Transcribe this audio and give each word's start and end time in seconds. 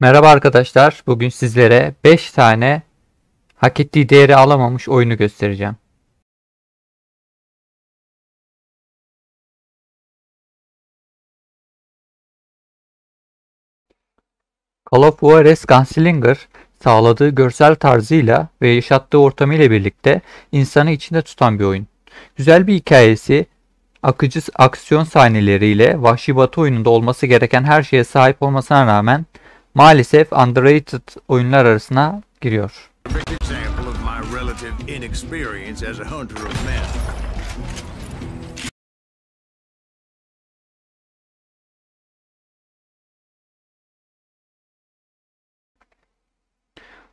Merhaba 0.00 0.28
arkadaşlar. 0.28 1.02
Bugün 1.06 1.28
sizlere 1.28 1.94
5 2.04 2.30
tane 2.30 2.82
hak 3.56 3.80
ettiği 3.80 4.08
değeri 4.08 4.36
alamamış 4.36 4.88
oyunu 4.88 5.16
göstereceğim. 5.16 5.76
Call 14.92 15.02
of 15.02 15.20
Juarez 15.20 15.66
Gunslinger 15.66 16.48
sağladığı 16.82 17.28
görsel 17.28 17.74
tarzıyla 17.74 18.48
ve 18.62 18.68
yaşattığı 18.68 19.18
ortamıyla 19.18 19.70
birlikte 19.70 20.20
insanı 20.52 20.90
içinde 20.90 21.22
tutan 21.22 21.58
bir 21.58 21.64
oyun. 21.64 21.86
Güzel 22.36 22.66
bir 22.66 22.74
hikayesi, 22.74 23.46
akıcı 24.02 24.40
aksiyon 24.54 25.04
sahneleriyle 25.04 26.02
Vahşi 26.02 26.36
Batı 26.36 26.60
oyununda 26.60 26.90
olması 26.90 27.26
gereken 27.26 27.64
her 27.64 27.82
şeye 27.82 28.04
sahip 28.04 28.42
olmasına 28.42 28.86
rağmen 28.86 29.26
maalesef 29.76 30.32
underrated 30.32 31.02
oyunlar 31.28 31.64
arasına 31.64 32.22
giriyor. 32.40 32.90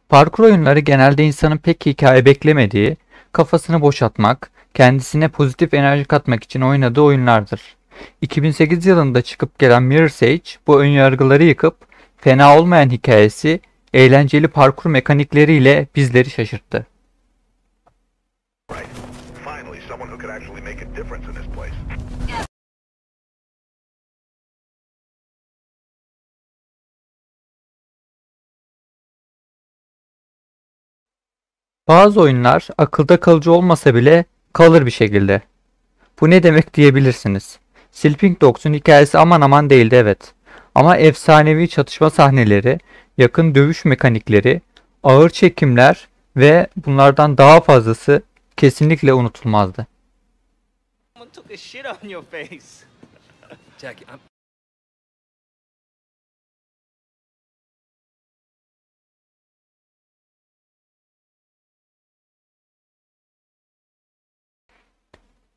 Parkur 0.09 0.43
oyunları 0.43 0.79
genelde 0.79 1.23
insanın 1.23 1.57
pek 1.57 1.85
hikaye 1.85 2.25
beklemediği, 2.25 2.97
kafasını 3.31 3.81
boşaltmak, 3.81 4.51
kendisine 4.73 5.27
pozitif 5.27 5.73
enerji 5.73 6.05
katmak 6.05 6.43
için 6.43 6.61
oynadığı 6.61 7.01
oyunlardır. 7.01 7.61
2008 8.21 8.85
yılında 8.85 9.21
çıkıp 9.21 9.59
gelen 9.59 9.83
Mirror's 9.83 10.23
Edge 10.23 10.49
bu 10.67 10.81
önyargıları 10.81 11.43
yıkıp 11.43 11.92
fena 12.23 12.57
olmayan 12.57 12.89
hikayesi, 12.89 13.59
eğlenceli 13.93 14.47
parkur 14.47 14.89
mekanikleriyle 14.89 15.87
bizleri 15.95 16.29
şaşırttı. 16.29 16.87
Bazı 31.87 32.21
oyunlar 32.21 32.67
akılda 32.77 33.19
kalıcı 33.19 33.51
olmasa 33.51 33.95
bile 33.95 34.25
kalır 34.53 34.85
bir 34.85 34.91
şekilde. 34.91 35.41
Bu 36.21 36.29
ne 36.29 36.43
demek 36.43 36.73
diyebilirsiniz. 36.73 37.59
Sleeping 37.91 38.41
Dogs'un 38.41 38.73
hikayesi 38.73 39.17
aman 39.17 39.41
aman 39.41 39.69
değildi 39.69 39.95
evet. 39.95 40.33
Ama 40.75 40.97
efsanevi 40.97 41.69
çatışma 41.69 42.09
sahneleri, 42.09 42.79
yakın 43.17 43.55
dövüş 43.55 43.85
mekanikleri, 43.85 44.61
ağır 45.03 45.29
çekimler 45.29 46.07
ve 46.37 46.67
bunlardan 46.85 47.37
daha 47.37 47.61
fazlası 47.61 48.21
kesinlikle 48.57 49.13
unutulmazdı. 49.13 49.87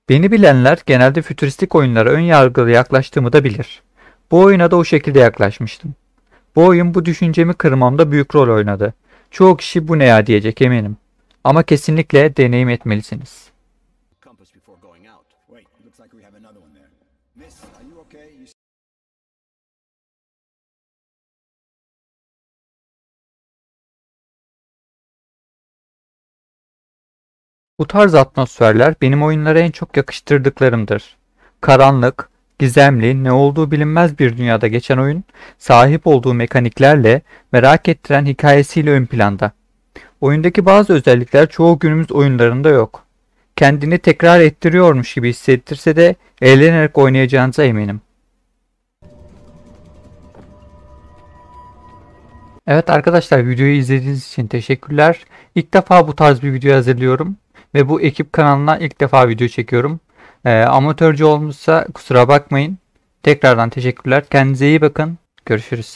Beni 0.09 0.33
bilenler 0.33 0.79
genelde 0.87 1.23
fütüristik 1.23 1.75
oyunlara 1.75 2.11
ön 2.11 2.21
yargılı 2.21 2.71
yaklaştığımı 2.71 3.33
da 3.33 3.45
bilir. 3.45 3.83
Bu 4.31 4.41
oyuna 4.41 4.71
da 4.71 4.77
o 4.77 4.85
şekilde 4.85 5.19
yaklaşmıştım. 5.19 5.95
Bu 6.57 6.65
oyun 6.65 6.95
bu 6.95 7.05
düşüncemi 7.05 7.55
kırmamda 7.55 8.13
büyük 8.13 8.35
rol 8.35 8.57
oynadı. 8.57 8.95
Çoğu 9.31 9.57
kişi 9.57 9.89
bu 9.89 9.99
ne 9.99 10.05
ya 10.05 10.27
diyecek 10.27 10.63
eminim. 10.63 10.97
Ama 11.45 11.63
kesinlikle 11.63 12.37
deneyim 12.37 12.69
etmelisiniz. 12.69 13.51
Bu 27.79 27.87
tarz 27.87 28.15
atmosferler 28.15 28.95
benim 29.01 29.23
oyunlara 29.23 29.61
en 29.61 29.71
çok 29.71 29.97
yakıştırdıklarımdır. 29.97 31.17
Karanlık, 31.61 32.31
gizemli, 32.59 33.25
ne 33.25 33.33
olduğu 33.33 33.71
bilinmez 33.71 34.19
bir 34.19 34.37
dünyada 34.37 34.67
geçen 34.67 34.99
oyun, 34.99 35.25
sahip 35.59 36.07
olduğu 36.07 36.35
mekaniklerle, 36.35 37.23
merak 37.53 37.89
ettiren 37.89 38.27
hikayesiyle 38.27 38.91
ön 38.91 39.07
planda. 39.07 39.53
Oyundaki 40.21 40.67
bazı 40.67 40.93
özellikler 40.93 41.49
çoğu 41.49 41.79
günümüz 41.79 42.13
oyunlarında 42.13 42.69
yok. 42.69 43.05
Kendini 43.57 43.99
tekrar 43.99 44.41
ettiriyormuş 44.41 45.15
gibi 45.15 45.29
hissettirse 45.29 45.97
de 45.97 46.15
eğlenerek 46.43 46.99
oynayacağınıza 46.99 47.65
eminim. 47.65 48.01
Evet 52.67 52.91
arkadaşlar 52.91 53.49
videoyu 53.49 53.73
izlediğiniz 53.73 54.29
için 54.29 54.47
teşekkürler. 54.47 55.21
İlk 55.55 55.75
defa 55.75 56.09
bu 56.09 56.17
tarz 56.17 56.43
bir 56.43 56.53
video 56.53 56.75
hazırlıyorum 56.75 57.37
ve 57.75 57.89
bu 57.89 58.01
ekip 58.01 58.33
kanalına 58.33 58.79
ilk 58.79 59.01
defa 59.01 59.29
video 59.29 59.49
çekiyorum. 59.49 60.01
Ee, 60.47 60.63
amatörce 60.63 61.25
olmuşsa 61.25 61.87
kusura 61.95 62.29
bakmayın. 62.29 62.79
Tekrardan 63.23 63.71
teşekkürler. 63.71 64.25
Kendinize 64.31 64.69
iyi 64.69 64.81
bakın. 64.81 65.19
Görüşürüz. 65.47 65.95